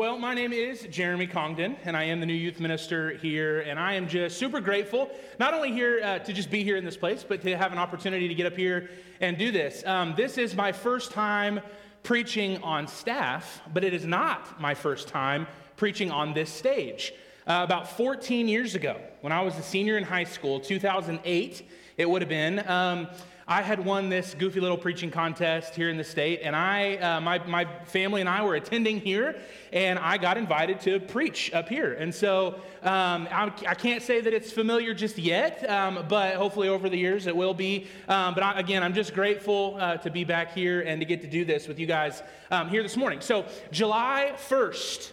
[0.00, 3.60] Well, my name is Jeremy Congdon, and I am the new youth minister here.
[3.60, 6.86] And I am just super grateful, not only here uh, to just be here in
[6.86, 8.88] this place, but to have an opportunity to get up here
[9.20, 9.84] and do this.
[9.84, 11.60] Um, this is my first time
[12.02, 17.12] preaching on staff, but it is not my first time preaching on this stage.
[17.46, 22.08] Uh, about 14 years ago, when I was a senior in high school, 2008, it
[22.08, 22.66] would have been.
[22.66, 23.06] Um,
[23.50, 27.20] I had won this goofy little preaching contest here in the state, and I, uh,
[27.20, 29.34] my, my family and I were attending here,
[29.72, 31.94] and I got invited to preach up here.
[31.94, 36.68] And so um, I, I, can't say that it's familiar just yet, um, but hopefully
[36.68, 37.88] over the years it will be.
[38.06, 41.20] Um, but I, again, I'm just grateful uh, to be back here and to get
[41.22, 43.20] to do this with you guys um, here this morning.
[43.20, 45.10] So, July 1st,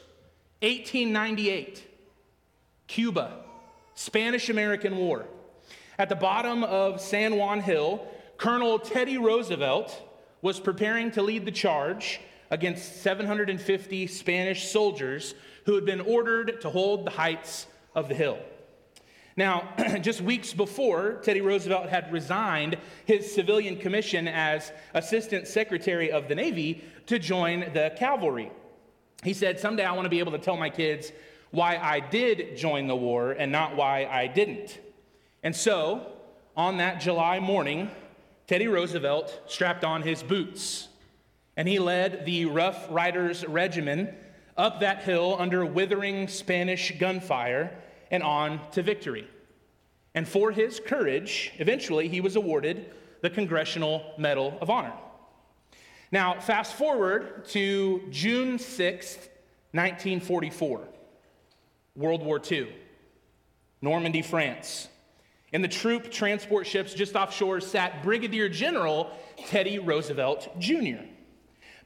[0.61, 1.83] 1898,
[2.85, 3.39] Cuba,
[3.95, 5.25] Spanish American War.
[5.97, 8.07] At the bottom of San Juan Hill,
[8.37, 9.99] Colonel Teddy Roosevelt
[10.41, 12.19] was preparing to lead the charge
[12.51, 15.33] against 750 Spanish soldiers
[15.65, 18.39] who had been ordered to hold the heights of the hill.
[19.35, 19.69] Now,
[20.01, 26.35] just weeks before, Teddy Roosevelt had resigned his civilian commission as Assistant Secretary of the
[26.35, 28.51] Navy to join the cavalry.
[29.23, 31.11] He said, Someday I want to be able to tell my kids
[31.51, 34.79] why I did join the war and not why I didn't.
[35.43, 36.13] And so,
[36.55, 37.89] on that July morning,
[38.47, 40.87] Teddy Roosevelt strapped on his boots
[41.57, 44.11] and he led the Rough Riders Regiment
[44.55, 47.77] up that hill under withering Spanish gunfire
[48.09, 49.27] and on to victory.
[50.15, 54.93] And for his courage, eventually he was awarded the Congressional Medal of Honor.
[56.11, 59.27] Now, fast forward to June 6th,
[59.73, 60.87] 1944,
[61.95, 62.73] World War II,
[63.81, 64.87] Normandy, France.
[65.53, 69.09] In the troop transport ships just offshore sat Brigadier General
[69.47, 71.05] Teddy Roosevelt Jr.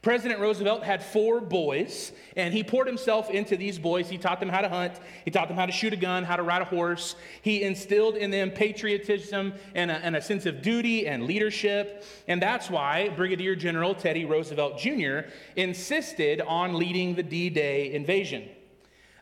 [0.02, 4.08] President Roosevelt had four boys, and he poured himself into these boys.
[4.08, 6.34] He taught them how to hunt, he taught them how to shoot a gun, how
[6.34, 7.14] to ride a horse.
[7.40, 12.04] He instilled in them patriotism and a, and a sense of duty and leadership.
[12.26, 15.20] And that's why Brigadier General Teddy Roosevelt Jr.
[15.54, 18.48] insisted on leading the D Day invasion.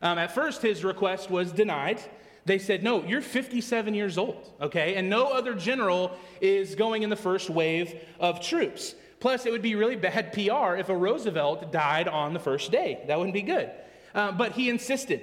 [0.01, 2.01] Um, at first, his request was denied
[2.45, 4.95] they said, No, you're 57 years old, okay?
[4.95, 8.95] And no other general is going in the first wave of troops.
[9.21, 13.05] Plus, it would be really bad PR if a Roosevelt died on the first day.
[13.07, 13.71] That wouldn't be good.
[14.15, 15.21] Uh, but he insisted.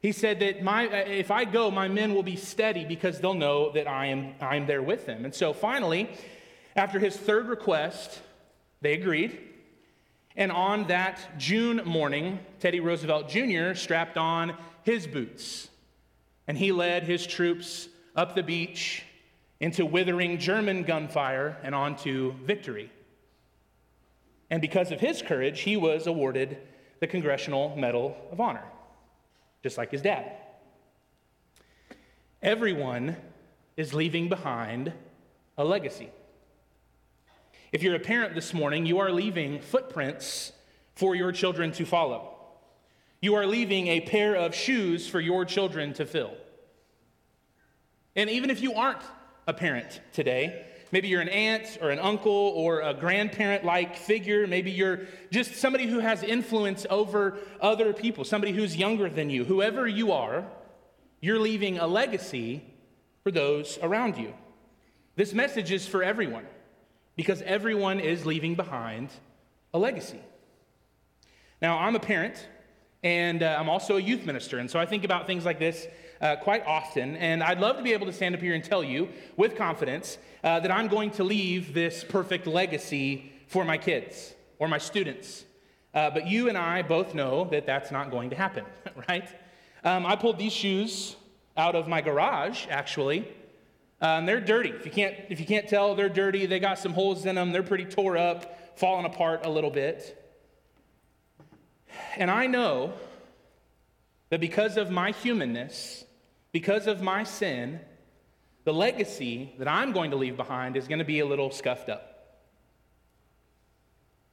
[0.00, 3.34] He said that my, uh, if I go, my men will be steady because they'll
[3.34, 5.24] know that I am, I am there with them.
[5.24, 6.10] And so finally,
[6.76, 8.20] after his third request,
[8.82, 9.40] they agreed.
[10.36, 13.74] And on that June morning, Teddy Roosevelt Jr.
[13.74, 15.68] strapped on his boots
[16.46, 19.04] and he led his troops up the beach
[19.60, 22.90] into withering German gunfire and on to victory.
[24.50, 26.58] And because of his courage, he was awarded
[27.00, 28.64] the Congressional Medal of Honor,
[29.62, 30.32] just like his dad.
[32.42, 33.16] Everyone
[33.76, 34.92] is leaving behind
[35.56, 36.10] a legacy.
[37.72, 40.52] If you're a parent this morning, you are leaving footprints
[40.94, 42.33] for your children to follow.
[43.24, 46.34] You are leaving a pair of shoes for your children to fill.
[48.14, 49.00] And even if you aren't
[49.46, 54.46] a parent today, maybe you're an aunt or an uncle or a grandparent like figure,
[54.46, 59.46] maybe you're just somebody who has influence over other people, somebody who's younger than you,
[59.46, 60.44] whoever you are,
[61.22, 62.62] you're leaving a legacy
[63.22, 64.34] for those around you.
[65.16, 66.44] This message is for everyone
[67.16, 69.08] because everyone is leaving behind
[69.72, 70.20] a legacy.
[71.62, 72.48] Now, I'm a parent
[73.04, 74.58] and uh, I'm also a youth minister.
[74.58, 75.86] And so I think about things like this
[76.22, 77.16] uh, quite often.
[77.16, 80.16] And I'd love to be able to stand up here and tell you with confidence
[80.42, 85.44] uh, that I'm going to leave this perfect legacy for my kids or my students.
[85.92, 88.64] Uh, but you and I both know that that's not going to happen,
[89.08, 89.28] right?
[89.84, 91.14] Um, I pulled these shoes
[91.58, 93.28] out of my garage, actually.
[94.00, 94.70] Um, they're dirty.
[94.70, 96.46] If you, can't, if you can't tell, they're dirty.
[96.46, 97.52] They got some holes in them.
[97.52, 100.23] They're pretty tore up, falling apart a little bit.
[102.16, 102.92] And I know
[104.30, 106.04] that because of my humanness,
[106.52, 107.80] because of my sin,
[108.64, 111.88] the legacy that I'm going to leave behind is going to be a little scuffed
[111.88, 112.10] up.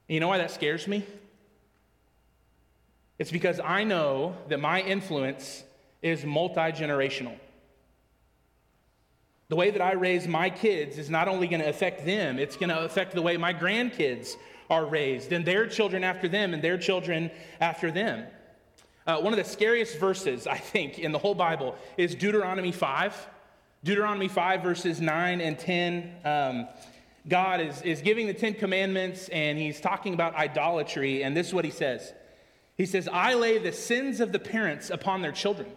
[0.07, 1.05] You know why that scares me?
[3.17, 5.63] It's because I know that my influence
[6.01, 7.35] is multi generational.
[9.49, 12.55] The way that I raise my kids is not only going to affect them, it's
[12.55, 14.35] going to affect the way my grandkids
[14.71, 17.29] are raised, and their children after them, and their children
[17.59, 18.25] after them.
[19.05, 23.27] Uh, one of the scariest verses, I think, in the whole Bible is Deuteronomy 5.
[23.83, 26.15] Deuteronomy 5, verses 9 and 10.
[26.23, 26.67] Um,
[27.27, 31.53] God is, is giving the Ten Commandments, and he's talking about idolatry, and this is
[31.53, 32.13] what he says.
[32.77, 35.67] He He says, I lay the sins of the parents upon their children.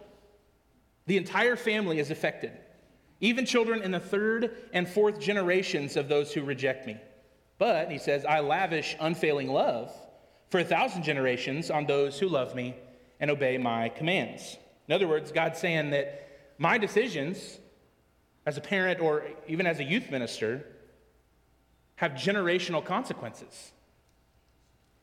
[1.05, 2.51] The entire family is affected,
[3.19, 6.97] even children in the third and fourth generations of those who reject me.
[7.57, 9.91] But, he says, I lavish unfailing love
[10.49, 12.75] for a thousand generations on those who love me
[13.19, 14.57] and obey my commands.
[14.87, 17.59] In other words, God's saying that my decisions
[18.45, 20.65] as a parent or even as a youth minister
[21.95, 23.71] have generational consequences.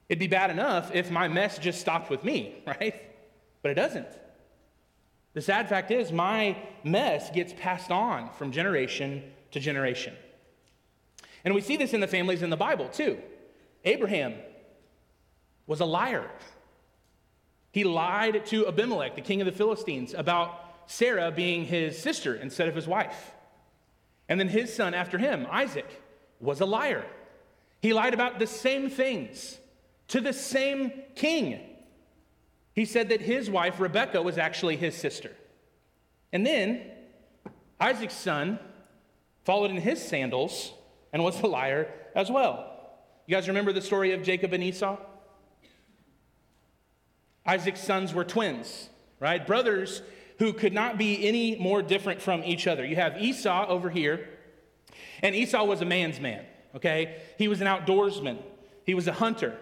[0.09, 3.01] It'd be bad enough if my mess just stopped with me, right?
[3.63, 4.09] But it doesn't.
[5.35, 9.23] The sad fact is, my mess gets passed on from generation
[9.53, 10.15] to generation.
[11.45, 13.19] And we see this in the families in the Bible, too.
[13.85, 14.35] Abraham
[15.67, 16.31] was a liar.
[17.73, 22.69] He lied to Abimelech, the king of the Philistines, about Sarah being his sister instead
[22.69, 23.33] of his wife.
[24.29, 26.03] And then his son after him, Isaac,
[26.41, 27.05] was a liar.
[27.81, 29.59] He lied about the same things
[30.09, 31.61] to the same king.
[32.75, 35.31] He said that his wife, Rebekah, was actually his sister.
[36.33, 36.83] And then
[37.81, 38.59] Isaac's son
[39.45, 40.73] followed in his sandals
[41.13, 42.69] and was a liar as well.
[43.27, 44.97] You guys remember the story of Jacob and Esau?
[47.45, 48.89] Isaac's sons were twins,
[49.21, 49.45] right?
[49.47, 50.03] Brothers
[50.39, 52.85] who could not be any more different from each other.
[52.85, 54.29] You have Esau over here,
[55.23, 56.45] and Esau was a man's man,
[56.75, 57.21] okay?
[57.39, 58.39] He was an outdoorsman,
[58.85, 59.57] he was a hunter,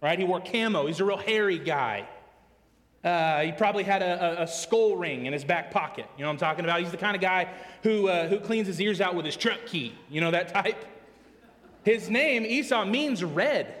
[0.00, 0.18] right?
[0.18, 2.08] He wore camo, he's a real hairy guy.
[3.04, 6.06] Uh, he probably had a, a, a, skull ring in his back pocket.
[6.16, 6.80] You know what I'm talking about?
[6.80, 7.48] He's the kind of guy
[7.82, 9.94] who, uh, who cleans his ears out with his truck key.
[10.08, 10.82] You know that type?
[11.84, 13.74] His name, Esau, means red.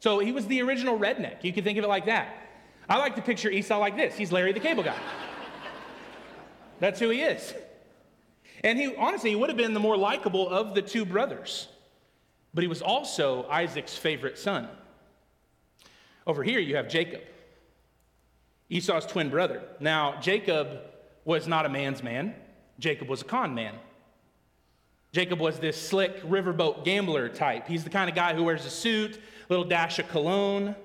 [0.00, 1.42] So he was the original redneck.
[1.42, 2.36] You can think of it like that.
[2.86, 4.98] I like to picture Esau like this he's Larry the Cable Guy.
[6.78, 7.54] That's who he is.
[8.62, 11.68] And he, honestly, he would have been the more likable of the two brothers.
[12.52, 14.68] But he was also Isaac's favorite son.
[16.26, 17.22] Over here, you have Jacob,
[18.68, 19.62] Esau's twin brother.
[19.80, 20.80] Now, Jacob
[21.24, 22.34] was not a man's man,
[22.78, 23.74] Jacob was a con man.
[25.12, 27.66] Jacob was this slick riverboat gambler type.
[27.66, 29.18] He's the kind of guy who wears a suit,
[29.48, 30.76] little dash of cologne,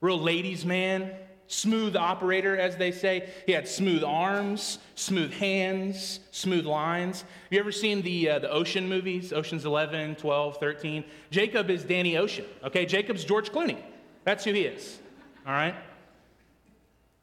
[0.00, 1.12] real ladies' man
[1.50, 3.28] smooth operator, as they say.
[3.44, 7.22] He had smooth arms, smooth hands, smooth lines.
[7.22, 11.04] Have you ever seen the, uh, the Ocean movies, Ocean's 11, 12, 13?
[11.30, 12.86] Jacob is Danny Ocean, okay?
[12.86, 13.82] Jacob's George Clooney.
[14.22, 15.00] That's who he is,
[15.44, 15.74] all right?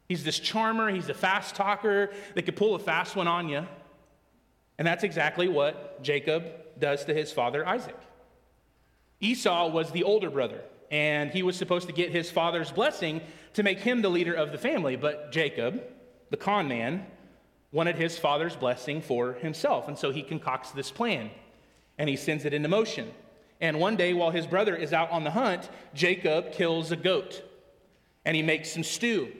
[0.08, 3.66] He's this charmer, he's a fast talker that could pull a fast one on you.
[4.78, 6.44] And that's exactly what Jacob
[6.78, 7.96] does to his father Isaac.
[9.20, 10.60] Esau was the older brother,
[10.90, 13.20] and he was supposed to get his father's blessing
[13.54, 14.96] to make him the leader of the family.
[14.96, 15.82] But Jacob,
[16.30, 17.04] the con man,
[17.72, 19.88] wanted his father's blessing for himself.
[19.88, 21.30] And so he concocts this plan
[21.98, 23.10] and he sends it into motion.
[23.60, 27.42] And one day, while his brother is out on the hunt, Jacob kills a goat
[28.24, 29.32] and he makes some stew.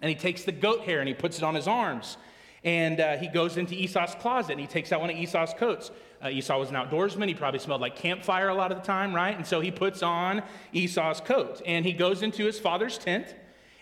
[0.00, 2.16] And he takes the goat hair and he puts it on his arms.
[2.62, 5.90] And uh, he goes into Esau's closet and he takes out one of Esau's coats.
[6.22, 7.28] Uh, Esau was an outdoorsman.
[7.28, 9.34] He probably smelled like campfire a lot of the time, right?
[9.34, 10.42] And so he puts on
[10.72, 13.34] Esau's coat and he goes into his father's tent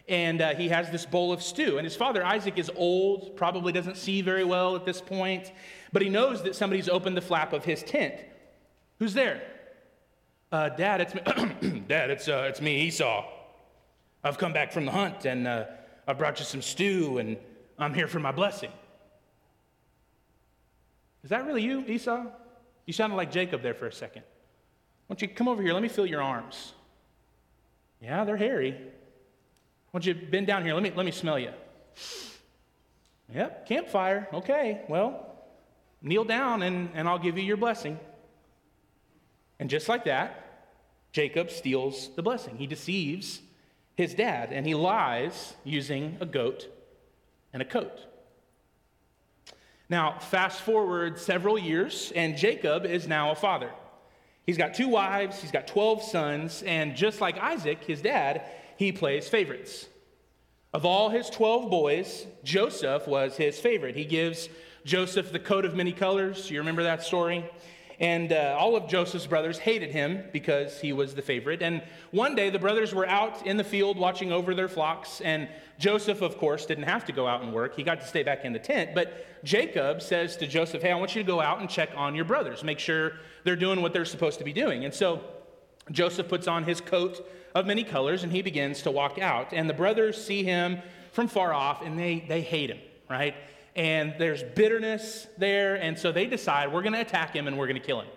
[0.09, 1.77] and uh, he has this bowl of stew.
[1.77, 5.53] And his father, Isaac, is old, probably doesn't see very well at this point,
[5.93, 8.15] but he knows that somebody's opened the flap of his tent.
[8.99, 9.43] Who's there?
[10.51, 11.81] Uh, Dad, it's me.
[11.89, 13.27] Dad, it's, uh, it's me, Esau.
[14.25, 15.65] I've come back from the hunt and uh,
[16.09, 17.37] I brought you some stew and
[17.79, 18.73] I'm here for my blessing.
[21.23, 22.25] Is that really you, Esau?
[22.87, 24.23] You sounded like Jacob there for a second.
[25.07, 25.75] Why don't you come over here?
[25.75, 26.73] Let me feel your arms.
[28.00, 28.73] Yeah, they're hairy.
[29.91, 30.73] Why don't you bend down here?
[30.73, 31.50] Let me, let me smell you.
[33.35, 34.29] Yep, campfire.
[34.33, 35.37] Okay, well,
[36.00, 38.00] kneel down and, and I'll give you your blessing.
[39.61, 40.73] And just like that,
[41.12, 42.57] Jacob steals the blessing.
[42.57, 43.43] He deceives
[43.99, 46.69] his dad and he lies using a goat
[47.52, 47.99] and a coat.
[49.90, 53.73] Now, fast forward several years, and Jacob is now a father.
[54.47, 58.43] He's got two wives, he's got 12 sons, and just like Isaac, his dad,
[58.76, 59.88] he plays favorites.
[60.73, 63.97] Of all his 12 boys, Joseph was his favorite.
[63.97, 64.49] He gives
[64.85, 66.52] Joseph the coat of many colors.
[66.52, 67.50] You remember that story?
[68.00, 71.62] And uh, all of Joseph's brothers hated him because he was the favorite.
[71.62, 75.21] And one day the brothers were out in the field watching over their flocks.
[75.21, 77.75] And Joseph, of course, didn't have to go out and work.
[77.75, 78.95] He got to stay back in the tent.
[78.95, 82.14] But Jacob says to Joseph, Hey, I want you to go out and check on
[82.14, 84.85] your brothers, make sure they're doing what they're supposed to be doing.
[84.85, 85.21] And so
[85.90, 89.52] Joseph puts on his coat of many colors and he begins to walk out.
[89.52, 90.78] And the brothers see him
[91.12, 92.78] from far off and they, they hate him,
[93.11, 93.35] right?
[93.79, 95.77] And there's bitterness there.
[95.77, 98.09] And so they decide we're going to attack him and we're going to kill him.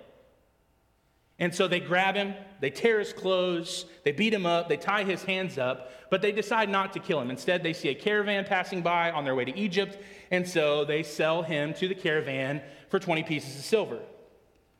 [1.37, 5.03] And so they grab him, they tear his clothes, they beat him up, they tie
[5.03, 7.31] his hands up, but they decide not to kill him.
[7.31, 9.97] Instead, they see a caravan passing by on their way to Egypt,
[10.29, 13.99] and so they sell him to the caravan for 20 pieces of silver.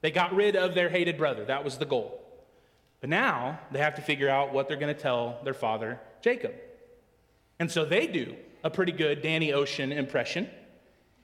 [0.02, 1.46] They got rid of their hated brother.
[1.46, 2.22] That was the goal.
[3.00, 6.54] But now they have to figure out what they're going to tell their father, Jacob.
[7.58, 10.48] And so they do a pretty good Danny Ocean impression.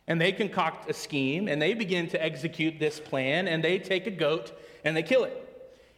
[0.08, 4.08] And they concoct a scheme and they begin to execute this plan and they take
[4.08, 5.44] a goat and they kill it.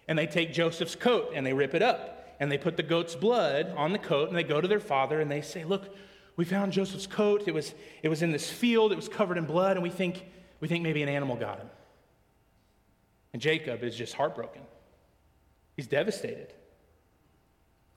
[0.08, 2.16] And they take Joseph's coat and they rip it up.
[2.40, 5.20] And they put the goat's blood on the coat and they go to their father
[5.20, 5.94] and they say, Look,
[6.40, 7.44] we found Joseph's coat.
[7.48, 10.24] It was, it was in this field, it was covered in blood, and we think,
[10.62, 11.70] we think maybe an animal got him.
[13.34, 14.62] And Jacob is just heartbroken.
[15.76, 16.54] He's devastated.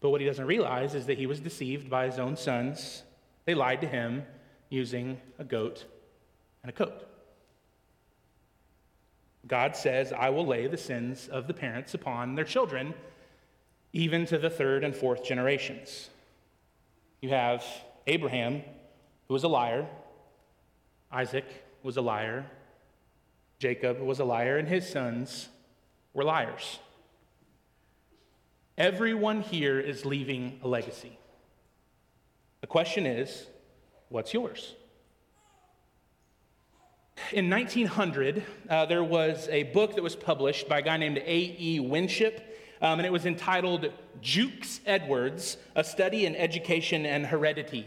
[0.01, 3.05] But what he doesn't realize is that he was deceived by his own sons.
[3.45, 4.25] They lied to him
[4.71, 5.85] using a goat
[6.63, 7.09] and a coat.
[9.47, 12.95] God says, I will lay the sins of the parents upon their children,
[13.93, 16.11] even to the third and fourth generations.
[17.21, 17.65] You have
[18.07, 18.63] Abraham,
[19.29, 19.87] who was a liar,
[21.11, 21.45] Isaac
[21.83, 22.47] was a liar,
[23.59, 25.49] Jacob was a liar, and his sons
[26.15, 26.79] were liars.
[28.79, 31.19] Everyone here is leaving a legacy.
[32.61, 33.47] The question is,
[34.09, 34.75] what's yours?
[37.33, 41.81] In 1900, uh, there was a book that was published by a guy named A.E.
[41.81, 47.87] Winship, um, and it was entitled Jukes Edwards A Study in Education and Heredity.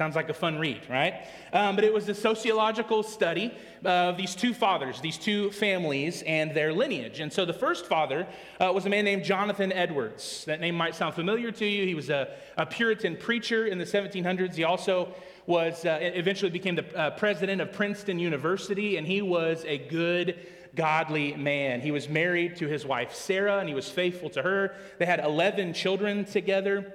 [0.00, 1.26] Sounds like a fun read, right?
[1.52, 3.52] Um, but it was a sociological study
[3.84, 7.20] of these two fathers, these two families, and their lineage.
[7.20, 8.26] And so the first father
[8.58, 10.46] uh, was a man named Jonathan Edwards.
[10.46, 11.84] That name might sound familiar to you.
[11.84, 14.54] He was a, a Puritan preacher in the 1700s.
[14.54, 15.14] He also
[15.50, 20.38] was uh, eventually became the uh, president of Princeton University, and he was a good,
[20.76, 21.80] godly man.
[21.80, 24.76] He was married to his wife Sarah, and he was faithful to her.
[25.00, 26.94] They had 11 children together.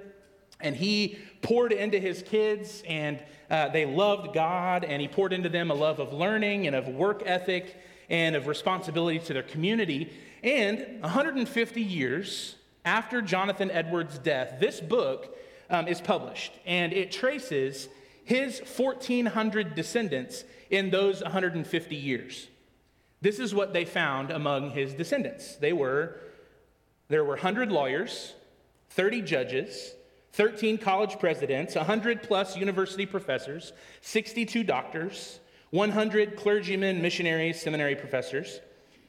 [0.58, 5.50] And he poured into his kids, and uh, they loved God, and he poured into
[5.50, 7.76] them a love of learning and of work ethic
[8.08, 10.10] and of responsibility to their community.
[10.42, 12.54] And 150 years
[12.86, 15.36] after Jonathan Edwards' death, this book
[15.68, 17.90] um, is published, and it traces
[18.26, 22.48] his 1,400 descendants in those 150 years.
[23.20, 25.54] This is what they found among his descendants.
[25.54, 26.18] They were,
[27.08, 28.34] there were 100 lawyers,
[28.90, 29.94] 30 judges,
[30.32, 35.38] 13 college presidents, 100 plus university professors, 62 doctors,
[35.70, 38.58] 100 clergymen, missionaries, seminary professors,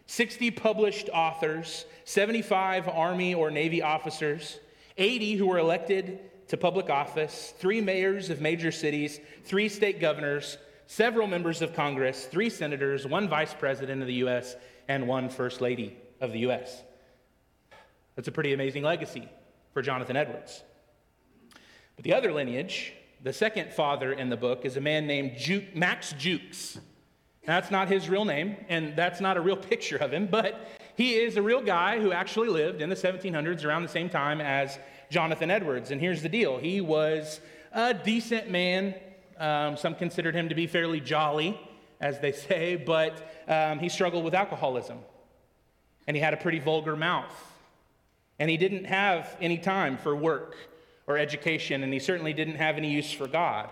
[0.05, 4.59] 60 published authors, 75 Army or Navy officers,
[4.95, 10.57] 80 who were elected to public office, three mayors of major cities, three state governors,
[10.85, 14.55] several members of Congress, three senators, one vice president of the U.S.,
[14.87, 16.81] and one first lady of the U.S.
[18.15, 19.27] That's a pretty amazing legacy
[19.73, 20.63] for Jonathan Edwards.
[21.95, 25.37] But the other lineage, the second father in the book, is a man named
[25.75, 26.79] Max Jukes.
[27.45, 31.13] That's not his real name, and that's not a real picture of him, but he
[31.13, 34.79] is a real guy who actually lived in the 1700s around the same time as
[35.11, 35.91] Jonathan Edwards.
[35.91, 37.39] And here's the deal he was
[37.71, 38.95] a decent man.
[39.37, 41.61] Um, some considered him to be fairly jolly,
[42.01, 44.97] as they say, but um, he struggled with alcoholism.
[46.07, 47.31] And he had a pretty vulgar mouth.
[48.39, 50.55] And he didn't have any time for work
[51.05, 53.69] or education, and he certainly didn't have any use for God.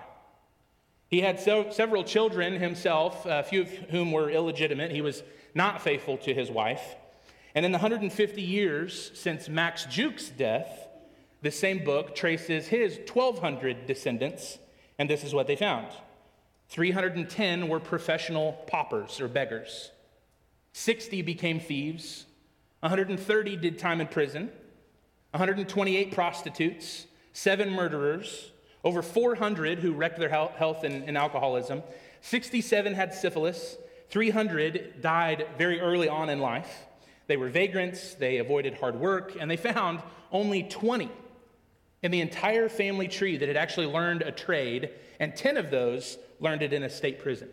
[1.08, 4.92] He had so, several children himself, a few of whom were illegitimate.
[4.92, 5.24] He was
[5.56, 6.96] not faithful to his wife.
[7.56, 10.90] And in the 150 years since Max Jukes' death,
[11.42, 14.60] the same book traces his 1,200 descendants,
[15.00, 15.88] and this is what they found.
[16.68, 19.92] 310 were professional paupers or beggars,
[20.74, 22.26] 60 became thieves,
[22.82, 24.52] 130 did time in prison,
[25.32, 28.52] 128 prostitutes, seven murderers,
[28.84, 31.84] over 400 who wrecked their health in alcoholism,
[32.22, 33.78] 67 had syphilis,
[34.10, 36.86] 300 died very early on in life.
[37.28, 40.02] They were vagrants, they avoided hard work, and they found
[40.32, 41.10] only 20
[42.04, 46.18] in the entire family tree that had actually learned a trade, and 10 of those
[46.40, 47.50] learned it in a state prison.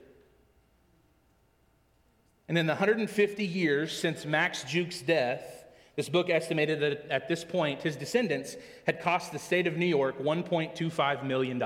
[2.49, 5.65] And in the 150 years since Max Jukes' death,
[5.97, 9.87] this book estimated that at this point, his descendants had cost the state of New
[9.87, 11.63] York $1.25 million.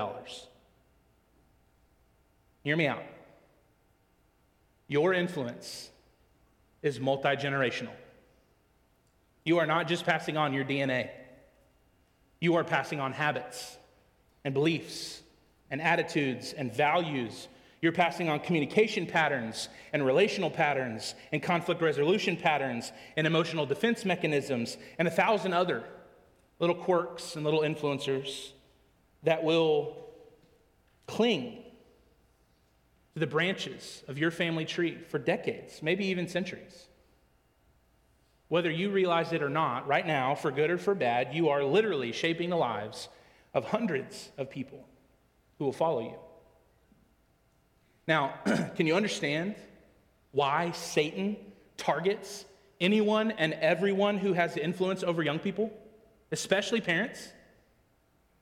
[2.63, 3.03] Hear me out.
[4.87, 5.89] Your influence
[6.87, 7.93] is multi generational.
[9.43, 11.09] You are not just passing on your DNA,
[12.39, 13.77] you are passing on habits
[14.43, 15.21] and beliefs
[15.69, 17.47] and attitudes and values.
[17.79, 24.03] You're passing on communication patterns and relational patterns and conflict resolution patterns and emotional defense
[24.03, 25.83] mechanisms and a thousand other
[26.59, 28.51] little quirks and little influencers
[29.23, 29.95] that will
[31.05, 31.63] cling
[33.17, 36.85] to the branches of your family tree for decades, maybe even centuries.
[38.47, 41.63] Whether you realize it or not, right now, for good or for bad, you are
[41.63, 43.09] literally shaping the lives
[43.55, 44.85] of hundreds of people
[45.57, 46.13] who will follow you.
[48.07, 48.35] Now,
[48.75, 49.55] can you understand
[50.31, 51.37] why Satan
[51.75, 52.45] targets
[52.79, 55.73] anyone and everyone who has influence over young people,
[56.31, 57.29] especially parents?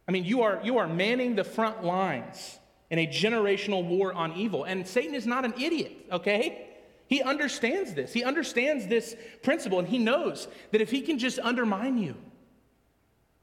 [0.05, 4.33] I mean, you are, you are manning the front lines in a generational war on
[4.33, 4.63] evil.
[4.63, 6.67] And Satan is not an idiot, okay?
[7.07, 8.13] He understands this.
[8.13, 12.15] He understands this principle, and he knows that if he can just undermine you,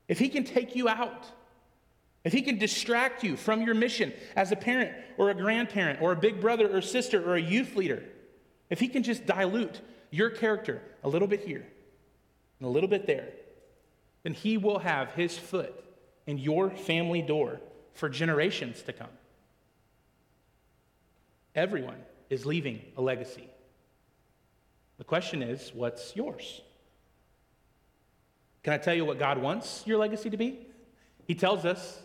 [0.09, 1.27] if he can take you out,
[2.25, 6.13] if he can distract you from your mission as a parent or a grandparent or
[6.13, 8.03] a big brother or sister or a youth leader,
[8.71, 9.81] if he can just dilute
[10.11, 11.67] your character a little bit here
[12.59, 13.29] and a little bit there,
[14.23, 15.75] then he will have his foot
[16.27, 17.61] in your family door
[17.95, 19.09] for generations to come.
[21.55, 21.99] Everyone
[22.31, 23.49] is leaving a legacy.
[24.99, 26.63] The question is, what's yours?
[28.63, 30.67] Can I tell you what God wants your legacy to be?
[31.27, 32.01] He tells us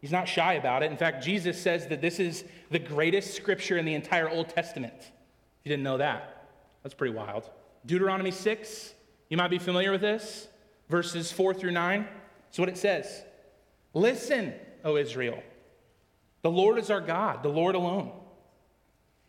[0.00, 0.90] He's not shy about it.
[0.90, 4.94] In fact, Jesus says that this is the greatest scripture in the entire Old Testament.
[4.98, 5.10] If
[5.64, 6.48] you didn't know that,
[6.82, 7.50] that's pretty wild.
[7.86, 8.94] Deuteronomy 6,
[9.30, 10.48] you might be familiar with this,
[10.88, 12.06] verses 4 through 9.
[12.50, 13.24] So, what it says
[13.94, 15.42] Listen, O Israel,
[16.42, 18.12] the Lord is our God, the Lord alone.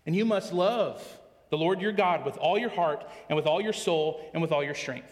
[0.08, 1.04] And you must love
[1.52, 4.52] the Lord your God with all your heart and with all your soul and with
[4.52, 5.12] all your strength.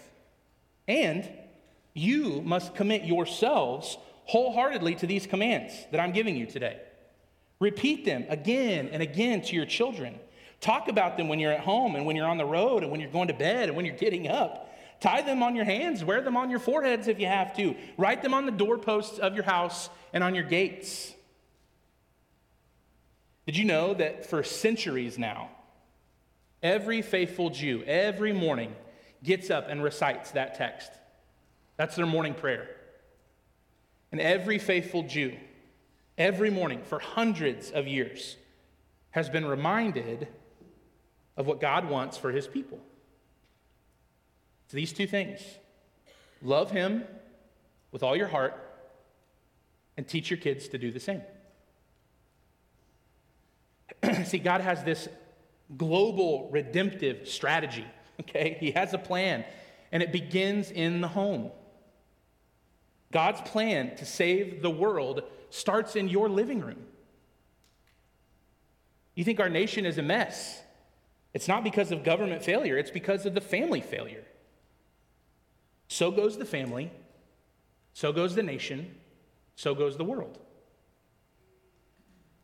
[0.88, 1.30] And
[1.94, 6.80] you must commit yourselves wholeheartedly to these commands that I'm giving you today.
[7.60, 10.20] Repeat them again and again to your children.
[10.62, 13.02] Talk about them when you're at home and when you're on the road and when
[13.02, 14.72] you're going to bed and when you're getting up.
[15.02, 17.76] Tie them on your hands, wear them on your foreheads if you have to.
[17.98, 21.15] Write them on the doorposts of your house and on your gates.
[23.46, 25.50] Did you know that for centuries now,
[26.64, 28.76] every faithful Jew, every morning,
[29.24, 30.92] gets up and recites that text?
[31.78, 32.70] That's their morning prayer.
[34.12, 35.36] And every faithful Jew,
[36.18, 38.38] every morning for hundreds of years,
[39.12, 40.28] has been reminded
[41.38, 42.80] of what God wants for his people.
[44.66, 45.42] It's these two things
[46.42, 47.04] love him
[47.92, 48.54] with all your heart,
[49.96, 51.22] and teach your kids to do the same.
[54.26, 55.08] See, God has this
[55.78, 57.86] global redemptive strategy,
[58.22, 58.58] okay?
[58.60, 59.46] He has a plan,
[59.92, 61.52] and it begins in the home.
[63.12, 66.86] God's plan to save the world starts in your living room.
[69.14, 70.62] You think our nation is a mess?
[71.34, 74.26] It's not because of government failure, it's because of the family failure.
[75.88, 76.92] So goes the family,
[77.94, 78.96] so goes the nation,
[79.56, 80.40] so goes the world.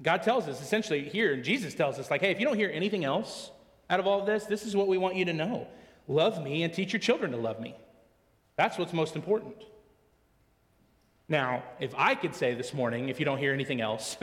[0.02, 2.72] God tells us essentially here, and Jesus tells us, like, hey, if you don't hear
[2.74, 3.52] anything else
[3.90, 5.68] out of all of this, this is what we want you to know.
[6.08, 7.76] Love me and teach your children to love me.
[8.56, 9.56] That's what's most important.
[11.30, 14.18] Now, if I could say this morning, if you don't hear anything else,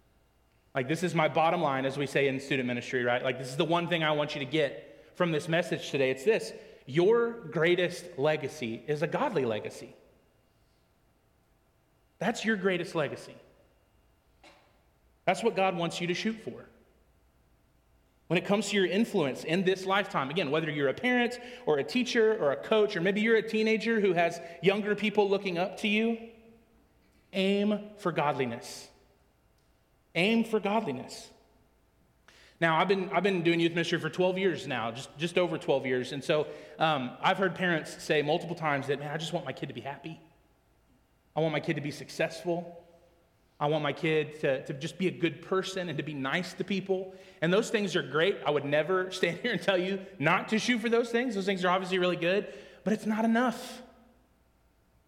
[0.74, 3.22] like this is my bottom line, as we say in student ministry, right?
[3.22, 6.10] Like this is the one thing I want you to get from this message today.
[6.10, 6.52] It's this
[6.86, 9.94] your greatest legacy is a godly legacy.
[12.18, 13.34] That's your greatest legacy.
[15.24, 16.64] That's what God wants you to shoot for.
[18.28, 21.78] When it comes to your influence in this lifetime, again, whether you're a parent or
[21.78, 25.58] a teacher or a coach, or maybe you're a teenager who has younger people looking
[25.58, 26.16] up to you,
[27.32, 28.88] aim for godliness.
[30.14, 31.28] Aim for godliness.
[32.60, 35.56] Now, I've been, I've been doing youth ministry for 12 years now, just, just over
[35.56, 36.12] 12 years.
[36.12, 36.46] And so
[36.78, 39.74] um, I've heard parents say multiple times that, man, I just want my kid to
[39.74, 40.20] be happy.
[41.34, 42.84] I want my kid to be successful.
[43.60, 46.54] I want my kid to, to just be a good person and to be nice
[46.54, 47.14] to people.
[47.42, 48.38] And those things are great.
[48.46, 51.34] I would never stand here and tell you not to shoot for those things.
[51.34, 52.52] Those things are obviously really good,
[52.84, 53.82] but it's not enough.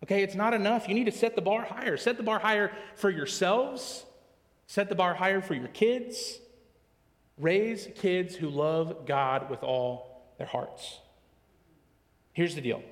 [0.04, 0.88] Okay, it's not enough.
[0.88, 1.96] You need to set the bar higher.
[1.96, 4.04] Set the bar higher for yourselves,
[4.66, 6.38] set the bar higher for your kids.
[7.38, 10.98] Raise kids who love God with all their hearts.
[12.34, 12.82] Here's the deal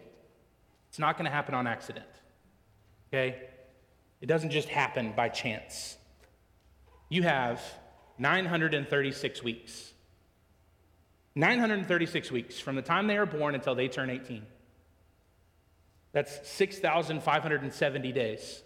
[0.88, 2.06] it's not going to happen on accident.
[3.12, 3.49] Okay?
[4.20, 5.96] It doesn't just happen by chance.
[7.08, 7.62] You have
[8.18, 9.92] 936 weeks.
[11.34, 14.44] 936 weeks from the time they are born until they turn 18.
[16.12, 18.62] That's 6,570 days.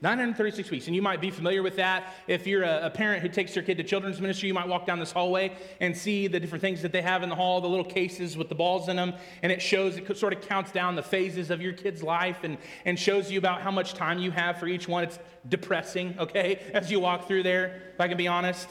[0.00, 0.86] 936 weeks.
[0.86, 2.14] And you might be familiar with that.
[2.28, 4.86] If you're a, a, parent who takes their kid to children's ministry, you might walk
[4.86, 7.68] down this hallway and see the different things that they have in the hall, the
[7.68, 9.14] little cases with the balls in them.
[9.42, 12.58] And it shows, it sort of counts down the phases of your kid's life and,
[12.84, 15.02] and shows you about how much time you have for each one.
[15.02, 18.68] It's depressing, okay, as you walk through there, if I can be honest.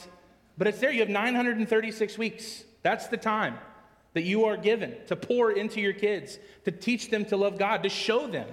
[0.57, 0.91] But it's there.
[0.91, 2.63] You have 936 weeks.
[2.83, 3.57] That's the time
[4.13, 7.83] that you are given to pour into your kids, to teach them to love God,
[7.83, 8.47] to show them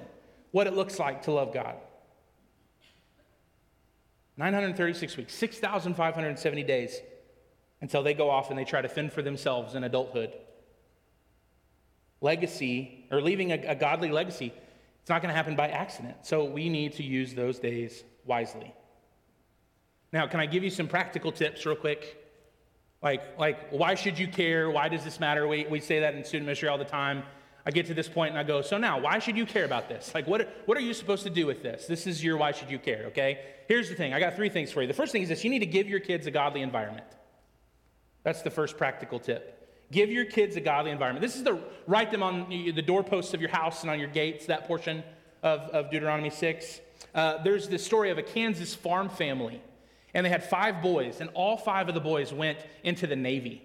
[0.51, 1.77] what it looks like to love God.
[4.37, 7.01] 936 weeks, 6,570 days
[7.81, 10.33] until they go off and they try to fend for themselves in adulthood.
[12.20, 14.53] Legacy, or leaving a, a godly legacy,
[15.01, 16.16] it's not going to happen by accident.
[16.23, 18.73] So we need to use those days wisely.
[20.12, 22.16] Now, can I give you some practical tips real quick?
[23.03, 24.70] Like, like why should you care?
[24.70, 25.47] Why does this matter?
[25.47, 27.25] We, we say that in student ministry all the time.
[27.66, 29.88] I get to this point and I go, so now, why should you care about
[29.88, 30.12] this?
[30.14, 31.87] Like, what, what are you supposed to do with this?
[31.87, 33.40] This is your why should you care, okay?
[33.68, 34.88] Here's the thing I got three things for you.
[34.88, 37.07] The first thing is this you need to give your kids a godly environment.
[38.22, 39.50] That's the first practical tip.
[39.90, 41.22] Give your kids a godly environment.
[41.22, 44.46] This is the write them on the doorposts of your house and on your gates,
[44.46, 45.03] that portion
[45.42, 46.81] of, of Deuteronomy 6.
[47.14, 49.62] Uh, there's the story of a Kansas farm family,
[50.12, 53.62] and they had five boys, and all five of the boys went into the Navy.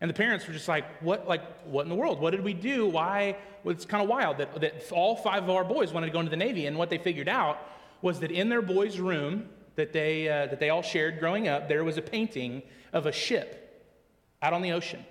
[0.00, 2.20] And the parents were just like, what, like, what in the world?
[2.20, 2.86] What did we do?
[2.86, 3.36] Why?
[3.62, 6.20] Well, it's kind of wild that, that all five of our boys wanted to go
[6.20, 6.66] into the Navy.
[6.66, 7.58] And what they figured out
[8.00, 11.68] was that in their boys' room that they, uh, that they all shared growing up,
[11.68, 12.62] there was a painting
[12.94, 13.92] of a ship
[14.40, 15.04] out on the ocean.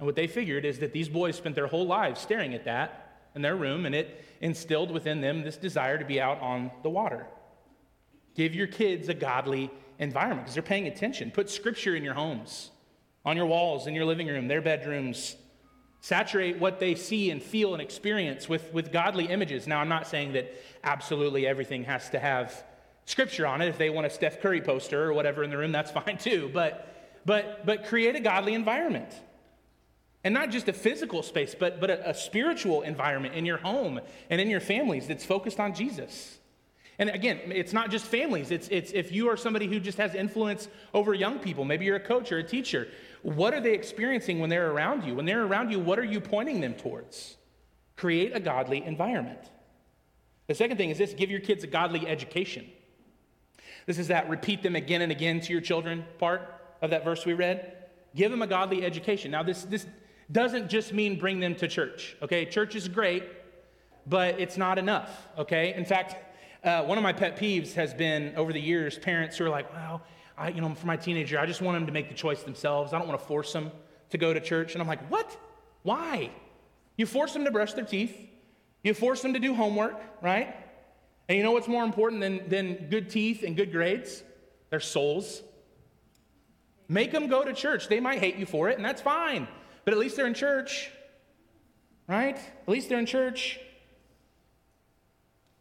[0.00, 3.28] And what they figured is that these boys spent their whole lives staring at that
[3.36, 6.90] in their room, and it instilled within them this desire to be out on the
[6.90, 7.26] water.
[8.34, 11.30] Give your kids a godly environment because they're paying attention.
[11.30, 12.70] Put scripture in your homes
[13.24, 15.36] on your walls, in your living room, their bedrooms.
[16.00, 19.66] Saturate what they see and feel and experience with, with godly images.
[19.66, 22.64] Now, I'm not saying that absolutely everything has to have
[23.04, 23.68] scripture on it.
[23.68, 26.50] If they want a Steph Curry poster or whatever in the room, that's fine too.
[26.54, 29.12] But, but, but create a godly environment.
[30.22, 34.00] And not just a physical space, but, but a, a spiritual environment in your home
[34.28, 36.38] and in your families that's focused on Jesus.
[36.98, 38.50] And again, it's not just families.
[38.50, 41.96] It's, it's if you are somebody who just has influence over young people, maybe you're
[41.96, 42.88] a coach or a teacher,
[43.22, 45.14] what are they experiencing when they're around you?
[45.14, 47.36] When they're around you, what are you pointing them towards?
[47.96, 49.40] Create a godly environment.
[50.46, 52.66] The second thing is this give your kids a godly education.
[53.86, 56.42] This is that repeat them again and again to your children part
[56.82, 57.76] of that verse we read.
[58.14, 59.30] Give them a godly education.
[59.30, 59.86] Now, this, this
[60.32, 62.44] doesn't just mean bring them to church, okay?
[62.44, 63.24] Church is great,
[64.06, 65.74] but it's not enough, okay?
[65.74, 66.16] In fact,
[66.64, 69.72] uh, one of my pet peeves has been over the years parents who are like,
[69.72, 70.02] well,
[70.40, 72.94] I, you know, for my teenager, I just want them to make the choice themselves.
[72.94, 73.70] I don't want to force them
[74.08, 74.72] to go to church.
[74.72, 75.36] And I'm like, what?
[75.82, 76.30] Why?
[76.96, 78.16] You force them to brush their teeth.
[78.82, 80.56] You force them to do homework, right?
[81.28, 84.22] And you know what's more important than, than good teeth and good grades?
[84.70, 85.42] Their souls.
[86.88, 87.88] Make them go to church.
[87.88, 89.46] They might hate you for it, and that's fine.
[89.84, 90.90] But at least they're in church,
[92.08, 92.36] right?
[92.36, 93.60] At least they're in church.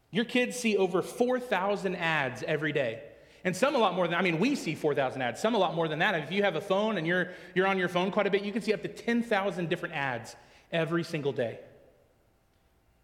[0.10, 3.04] Your kids see over 4,000 ads every day.
[3.44, 5.76] And some a lot more than, I mean, we see 4,000 ads, some a lot
[5.76, 6.16] more than that.
[6.16, 8.52] If you have a phone and you're, you're on your phone quite a bit, you
[8.52, 10.36] can see up to 10,000 different ads
[10.72, 11.60] every single day.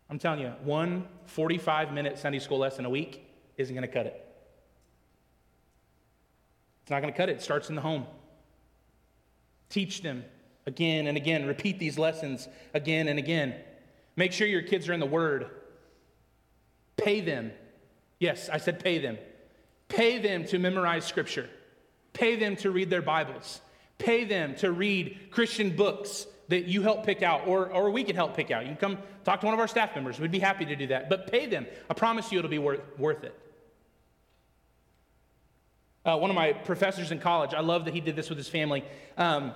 [0.10, 3.26] I'm telling you, one 45 minute Sunday school lesson a week
[3.58, 4.22] isn't going to cut it.
[6.84, 7.38] It's not going to cut it.
[7.38, 8.06] It starts in the home.
[9.70, 10.24] Teach them
[10.68, 11.48] again and again.
[11.48, 13.56] Repeat these lessons again and again.
[14.16, 15.50] Make sure your kids are in the Word.
[16.98, 17.52] Pay them.
[18.20, 19.18] Yes, I said pay them.
[19.88, 21.50] Pay them to memorize scripture.
[22.14, 23.62] Pay them to read their Bibles.
[23.98, 28.16] Pay them to read Christian books that you help pick out, or, or we can
[28.16, 28.64] help pick out.
[28.64, 30.20] You can come talk to one of our staff members.
[30.20, 31.10] We'd be happy to do that.
[31.10, 31.66] But pay them.
[31.90, 33.38] I promise you it'll be worth, worth it.
[36.06, 38.48] Uh, one of my professors in college, I love that he did this with his
[38.48, 38.84] family.
[39.18, 39.54] Um,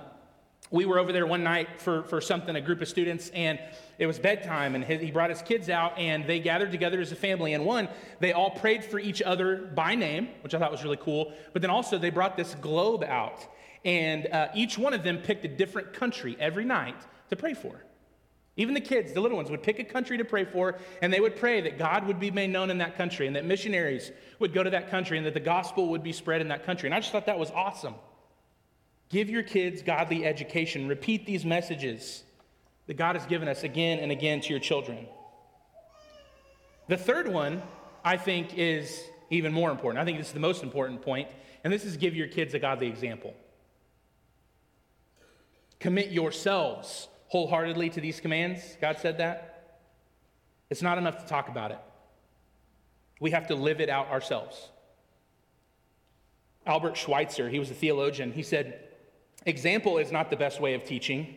[0.70, 3.58] we were over there one night for, for something, a group of students, and
[3.98, 7.16] it was bedtime, and he brought his kids out, and they gathered together as a
[7.16, 7.54] family.
[7.54, 7.88] And one,
[8.20, 11.32] they all prayed for each other by name, which I thought was really cool.
[11.52, 13.46] But then also, they brought this globe out,
[13.84, 16.96] and uh, each one of them picked a different country every night
[17.30, 17.84] to pray for.
[18.56, 21.20] Even the kids, the little ones, would pick a country to pray for, and they
[21.20, 24.52] would pray that God would be made known in that country, and that missionaries would
[24.52, 26.86] go to that country, and that the gospel would be spread in that country.
[26.86, 27.94] And I just thought that was awesome.
[29.10, 30.88] Give your kids godly education.
[30.88, 32.22] Repeat these messages
[32.86, 35.06] that God has given us again and again to your children.
[36.88, 37.62] The third one,
[38.04, 40.00] I think, is even more important.
[40.00, 41.28] I think this is the most important point,
[41.62, 43.34] and this is give your kids a godly example.
[45.80, 48.76] Commit yourselves wholeheartedly to these commands.
[48.80, 49.78] God said that.
[50.68, 51.78] It's not enough to talk about it.
[53.18, 54.68] We have to live it out ourselves.
[56.66, 58.89] Albert Schweitzer, he was a theologian, he said,
[59.46, 61.36] Example is not the best way of teaching,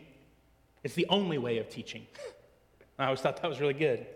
[0.82, 2.06] it's the only way of teaching.
[2.98, 4.06] I always thought that was really good.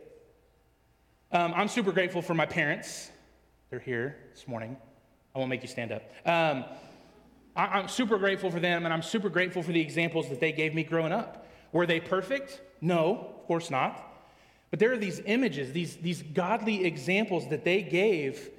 [1.33, 3.11] Um, I'm super grateful for my parents.
[3.71, 4.77] They're here this morning.
[5.35, 6.03] I won't make you stand up.
[6.25, 6.65] Um,
[7.57, 10.53] I, am super grateful for them, and I'm super grateful for the examples that they
[10.53, 11.47] gave me growing up.
[11.73, 12.61] Were they perfect?
[12.81, 14.05] No, of course not.
[14.71, 18.51] But there are these images, these, these godly examples that they gave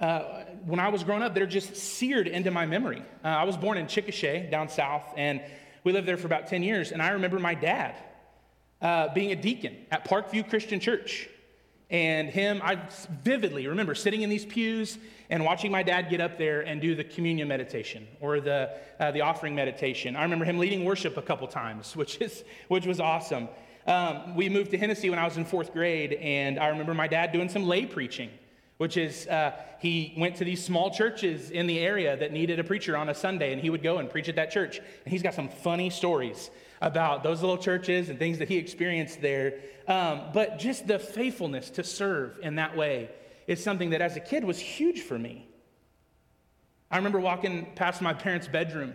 [0.00, 3.02] uh, when I was growing up, they're just seared into my memory.
[3.22, 5.42] Uh, I was born in Chickasha, down south, and
[5.84, 6.90] we lived there for about 10 years.
[6.92, 7.94] And I remember my dad
[8.80, 11.28] uh, being a deacon at Parkview Christian Church.
[11.90, 12.78] And him, I
[13.24, 14.96] vividly remember sitting in these pews
[15.28, 19.10] and watching my dad get up there and do the communion meditation or the, uh,
[19.10, 20.14] the offering meditation.
[20.14, 23.48] I remember him leading worship a couple times, which, is, which was awesome.
[23.86, 27.08] Um, we moved to Hennessey when I was in fourth grade, and I remember my
[27.08, 28.30] dad doing some lay preaching
[28.80, 32.64] which is uh, he went to these small churches in the area that needed a
[32.64, 34.78] preacher on a Sunday, and he would go and preach at that church.
[34.78, 36.48] And he's got some funny stories
[36.80, 39.60] about those little churches and things that he experienced there.
[39.86, 43.10] Um, but just the faithfulness to serve in that way
[43.46, 45.46] is something that as a kid was huge for me.
[46.90, 48.94] I remember walking past my parents' bedroom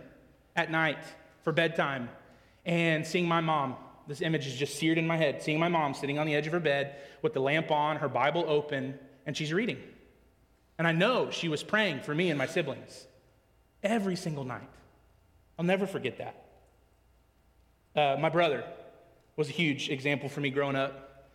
[0.55, 0.97] at night
[1.43, 2.09] for bedtime
[2.65, 3.75] and seeing my mom.
[4.07, 5.43] This image is just seared in my head.
[5.43, 8.09] Seeing my mom sitting on the edge of her bed with the lamp on, her
[8.09, 9.77] Bible open, and she's reading.
[10.77, 13.07] And I know she was praying for me and my siblings
[13.83, 14.69] every single night.
[15.57, 16.45] I'll never forget that.
[17.95, 18.65] Uh, my brother
[19.37, 21.29] was a huge example for me growing up.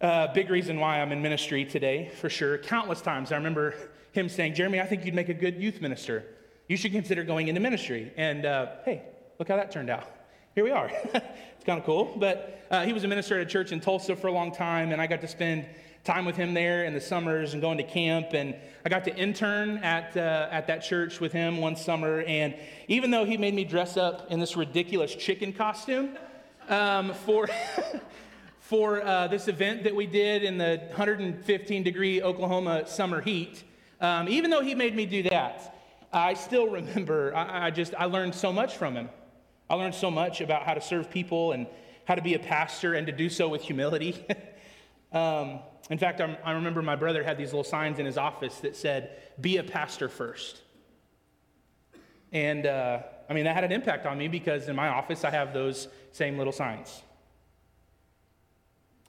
[0.00, 2.58] Uh, big reason why I'm in ministry today, for sure.
[2.58, 3.74] Countless times I remember
[4.12, 6.24] him saying, Jeremy, I think you'd make a good youth minister.
[6.68, 8.12] You should consider going into ministry.
[8.16, 9.02] And uh, hey,
[9.38, 10.06] look how that turned out.
[10.54, 10.88] Here we are.
[11.14, 12.14] it's kind of cool.
[12.16, 14.92] But uh, he was a minister at a church in Tulsa for a long time,
[14.92, 15.66] and I got to spend
[16.04, 18.28] time with him there in the summers and going to camp.
[18.32, 22.22] And I got to intern at, uh, at that church with him one summer.
[22.22, 22.54] And
[22.88, 26.16] even though he made me dress up in this ridiculous chicken costume
[26.68, 27.48] um, for,
[28.60, 33.62] for uh, this event that we did in the 115 degree Oklahoma summer heat,
[34.00, 35.76] um, even though he made me do that,
[36.12, 39.10] I still remember, I, I just, I learned so much from him.
[39.68, 41.66] I learned so much about how to serve people and
[42.06, 44.16] how to be a pastor and to do so with humility.
[45.12, 45.60] um,
[45.90, 48.76] in fact, I'm, i remember my brother had these little signs in his office that
[48.76, 50.62] said, Be a pastor first.
[52.32, 55.30] And uh, I mean, that had an impact on me because in my office I
[55.30, 57.02] have those same little signs.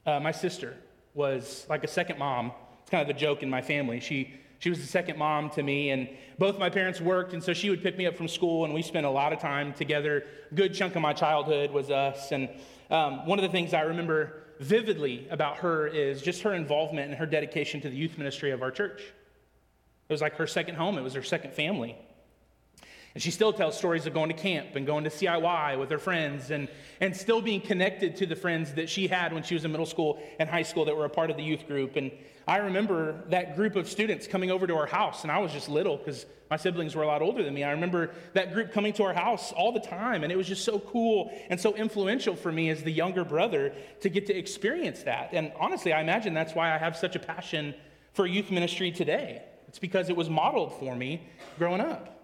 [0.08, 0.76] Uh, my sister
[1.14, 2.52] was like a second mom.
[2.82, 4.00] It's kind of the joke in my family.
[4.00, 7.54] She, she was the second mom to me, and both my parents worked, and so
[7.54, 10.24] she would pick me up from school, and we spent a lot of time together.
[10.52, 12.32] A Good chunk of my childhood was us.
[12.32, 12.50] And
[12.90, 17.18] um, one of the things I remember vividly about her is just her involvement and
[17.18, 19.02] her dedication to the youth ministry of our church.
[19.02, 21.98] It was like her second home, it was her second family.
[23.14, 25.98] And she still tells stories of going to camp and going to CIY with her
[25.98, 26.70] friends and,
[27.02, 29.86] and still being connected to the friends that she had when she was in middle
[29.86, 31.98] school and high school that were a part of the youth group.
[31.98, 32.12] And
[32.48, 35.70] I remember that group of students coming over to our house, and I was just
[35.70, 37.64] little because my siblings were a lot older than me.
[37.64, 40.66] I remember that group coming to our house all the time, and it was just
[40.66, 45.04] so cool and so influential for me as the younger brother to get to experience
[45.04, 45.30] that.
[45.34, 47.74] And honestly, I imagine that's why I have such a passion
[48.14, 49.44] for youth ministry today.
[49.68, 51.26] It's because it was modeled for me
[51.58, 52.22] growing up.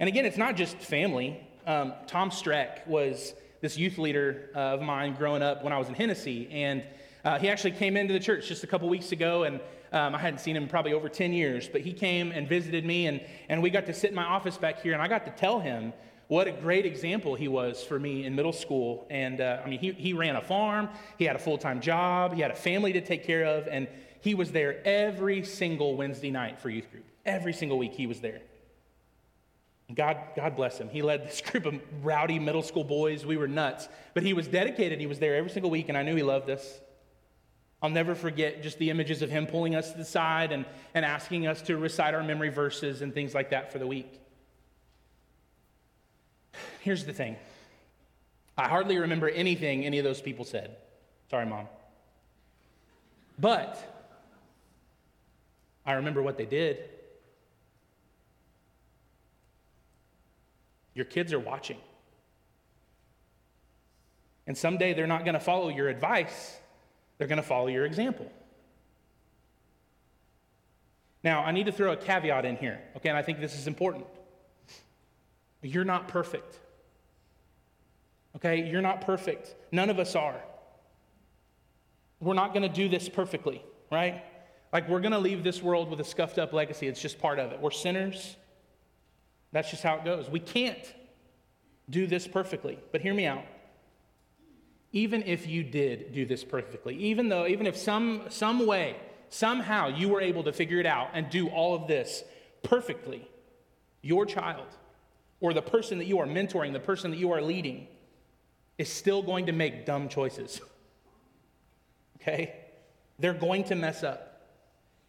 [0.00, 1.46] And again, it's not just family.
[1.66, 5.94] Um, Tom Streck was this youth leader of mine growing up when I was in
[5.94, 6.48] Hennessey.
[6.50, 6.82] And
[7.24, 9.60] uh, he actually came into the church just a couple weeks ago, and
[9.92, 11.68] um, I hadn't seen him probably over 10 years.
[11.68, 14.56] But he came and visited me, and, and we got to sit in my office
[14.56, 15.92] back here, and I got to tell him
[16.28, 19.06] what a great example he was for me in middle school.
[19.10, 22.34] And uh, I mean, he, he ran a farm, he had a full time job,
[22.34, 23.88] he had a family to take care of, and
[24.20, 27.04] he was there every single Wednesday night for youth group.
[27.26, 28.40] Every single week he was there.
[29.94, 30.88] God, God bless him.
[30.88, 33.26] He led this group of rowdy middle school boys.
[33.26, 33.88] We were nuts.
[34.14, 35.00] But he was dedicated.
[35.00, 36.80] He was there every single week, and I knew he loved us.
[37.82, 41.04] I'll never forget just the images of him pulling us to the side and, and
[41.04, 44.20] asking us to recite our memory verses and things like that for the week.
[46.80, 47.36] Here's the thing
[48.56, 50.76] I hardly remember anything any of those people said.
[51.30, 51.66] Sorry, Mom.
[53.38, 53.78] But
[55.86, 56.78] I remember what they did.
[60.94, 61.78] Your kids are watching.
[64.46, 66.58] And someday they're not going to follow your advice,
[67.20, 68.32] they're going to follow your example.
[71.22, 73.66] Now, I need to throw a caveat in here, okay, and I think this is
[73.66, 74.06] important.
[75.60, 76.58] You're not perfect.
[78.36, 79.54] Okay, you're not perfect.
[79.70, 80.40] None of us are.
[82.20, 84.24] We're not going to do this perfectly, right?
[84.72, 86.88] Like we're going to leave this world with a scuffed up legacy.
[86.88, 87.60] It's just part of it.
[87.60, 88.36] We're sinners.
[89.52, 90.30] That's just how it goes.
[90.30, 90.94] We can't
[91.90, 92.78] do this perfectly.
[92.92, 93.44] But hear me out.
[94.92, 98.96] Even if you did do this perfectly, even though, even if some, some way,
[99.28, 102.24] somehow you were able to figure it out and do all of this
[102.62, 103.28] perfectly,
[104.02, 104.66] your child
[105.40, 107.86] or the person that you are mentoring, the person that you are leading,
[108.78, 110.60] is still going to make dumb choices.
[112.20, 112.54] okay?
[113.18, 114.26] They're going to mess up.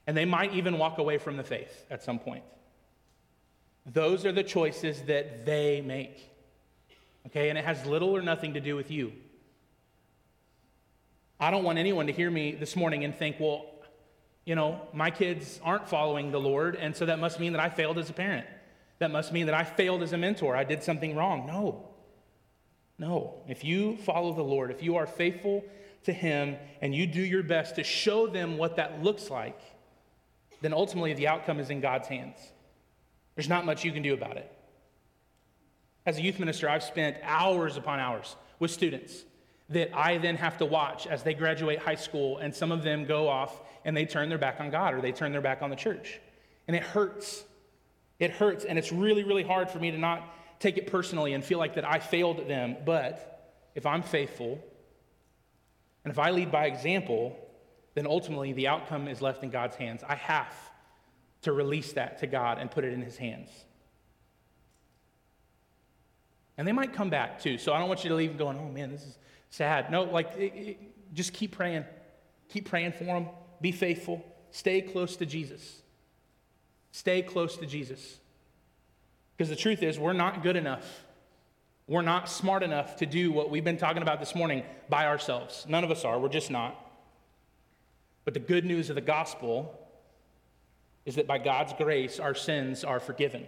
[0.08, 2.44] And they might even walk away from the faith at some point.
[3.86, 6.30] Those are the choices that they make.
[7.28, 7.50] Okay?
[7.50, 9.14] And it has little or nothing to do with you.
[11.42, 13.66] I don't want anyone to hear me this morning and think, well,
[14.46, 17.68] you know, my kids aren't following the Lord, and so that must mean that I
[17.68, 18.46] failed as a parent.
[19.00, 20.56] That must mean that I failed as a mentor.
[20.56, 21.48] I did something wrong.
[21.48, 21.90] No.
[23.00, 23.42] No.
[23.48, 25.66] If you follow the Lord, if you are faithful
[26.04, 29.60] to Him and you do your best to show them what that looks like,
[30.62, 32.38] then ultimately the outcome is in God's hands.
[33.34, 34.52] There's not much you can do about it.
[36.06, 39.24] As a youth minister, I've spent hours upon hours with students
[39.72, 43.06] that I then have to watch as they graduate high school, and some of them
[43.06, 45.70] go off and they turn their back on God or they turn their back on
[45.70, 46.20] the church.
[46.68, 47.44] And it hurts.
[48.20, 50.24] It hurts, and it's really, really hard for me to not
[50.60, 52.78] take it personally and feel like that I failed them.
[52.86, 54.64] But if I'm faithful
[56.04, 57.38] and if I lead by example,
[57.96, 60.04] then ultimately the outcome is left in God's hands.
[60.08, 60.54] I have
[61.42, 63.50] to release that to God and put it in His hands.
[66.58, 67.58] And they might come back too.
[67.58, 69.18] So I don't want you to leave going, oh man, this is
[69.52, 69.92] sad.
[69.92, 71.86] No, like, it, it, just keep praying.
[72.50, 73.28] Keep praying for them.
[73.62, 74.26] Be faithful.
[74.50, 75.84] Stay close to Jesus.
[76.92, 78.18] Stay close to Jesus.
[79.38, 81.06] Because the truth is, we're not good enough.
[81.88, 85.66] We're not smart enough to do what we've been talking about this morning by ourselves.
[85.68, 86.20] None of us are.
[86.20, 86.76] We're just not.
[88.24, 89.78] But the good news of the gospel
[91.06, 93.46] is that by God's grace, our sins are forgiven.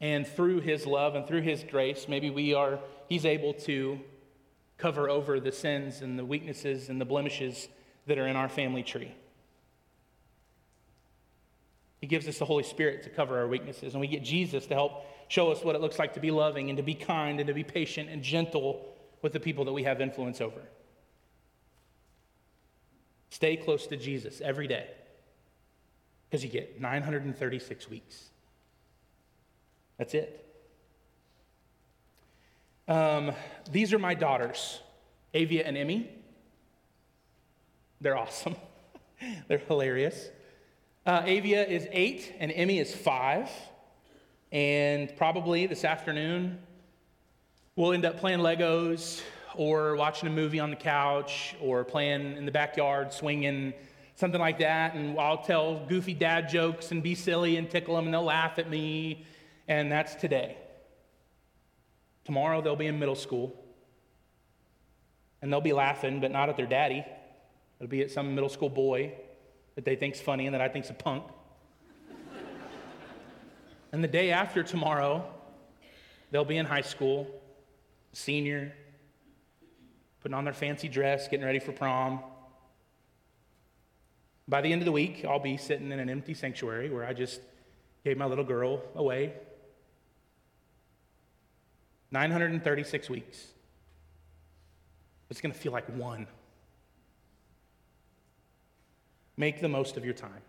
[0.00, 4.00] And through his love and through his grace, maybe we are, he's able to
[4.78, 7.68] cover over the sins and the weaknesses and the blemishes
[8.06, 9.14] that are in our family tree.
[12.00, 14.74] He gives us the Holy Spirit to cover our weaknesses, and we get Jesus to
[14.74, 17.46] help show us what it looks like to be loving and to be kind and
[17.46, 20.60] to be patient and gentle with the people that we have influence over.
[23.30, 24.86] Stay close to Jesus every day
[26.28, 28.28] because you get 936 weeks.
[29.96, 30.43] That's it.
[32.86, 33.32] Um,
[33.70, 34.80] these are my daughters,
[35.32, 36.10] Avia and Emmy.
[38.00, 38.56] They're awesome.
[39.48, 40.28] They're hilarious.
[41.06, 43.50] Uh, Avia is eight and Emmy is five.
[44.52, 46.58] And probably this afternoon,
[47.74, 49.22] we'll end up playing Legos
[49.56, 53.72] or watching a movie on the couch or playing in the backyard, swinging,
[54.16, 54.94] something like that.
[54.94, 58.58] And I'll tell goofy dad jokes and be silly and tickle them, and they'll laugh
[58.58, 59.24] at me.
[59.68, 60.58] And that's today.
[62.24, 63.54] Tomorrow they'll be in middle school.
[65.42, 67.04] And they'll be laughing, but not at their daddy.
[67.78, 69.12] It'll be at some middle school boy
[69.74, 71.24] that they think's funny and that I think's a punk.
[73.92, 75.24] and the day after tomorrow,
[76.30, 77.26] they'll be in high school,
[78.12, 78.72] senior,
[80.22, 82.20] putting on their fancy dress, getting ready for prom.
[84.48, 87.12] By the end of the week, I'll be sitting in an empty sanctuary where I
[87.12, 87.40] just
[88.02, 89.34] gave my little girl away
[92.14, 93.48] 936 weeks.
[95.28, 96.28] It's going to feel like one.
[99.36, 100.42] Make the most of your time.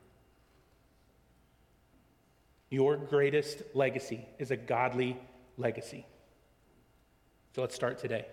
[2.69, 5.17] Your greatest legacy is a godly
[5.57, 6.05] legacy.
[7.55, 8.27] So let's start today.